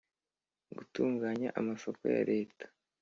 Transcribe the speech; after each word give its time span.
gutunganya 0.77 1.49
amasoko 1.59 2.01
ya 2.15 2.21
leta 2.31 2.65